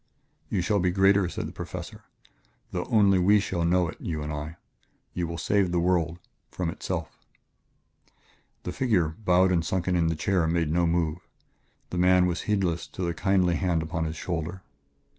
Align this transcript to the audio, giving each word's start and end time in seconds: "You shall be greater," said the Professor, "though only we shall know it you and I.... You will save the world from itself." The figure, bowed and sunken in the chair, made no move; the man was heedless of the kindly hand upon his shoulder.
"You 0.49 0.61
shall 0.61 0.79
be 0.79 0.89
greater," 0.89 1.29
said 1.29 1.47
the 1.47 1.51
Professor, 1.51 2.05
"though 2.71 2.85
only 2.85 3.19
we 3.19 3.39
shall 3.39 3.63
know 3.63 3.87
it 3.87 4.01
you 4.01 4.23
and 4.23 4.33
I.... 4.33 4.57
You 5.13 5.27
will 5.27 5.37
save 5.37 5.71
the 5.71 5.79
world 5.79 6.17
from 6.49 6.71
itself." 6.71 7.15
The 8.63 8.71
figure, 8.71 9.09
bowed 9.09 9.51
and 9.51 9.63
sunken 9.63 9.95
in 9.95 10.07
the 10.07 10.15
chair, 10.15 10.47
made 10.47 10.71
no 10.71 10.87
move; 10.87 11.19
the 11.91 11.99
man 11.99 12.25
was 12.25 12.41
heedless 12.49 12.89
of 12.97 13.05
the 13.05 13.13
kindly 13.13 13.57
hand 13.57 13.83
upon 13.83 14.05
his 14.05 14.15
shoulder. 14.17 14.63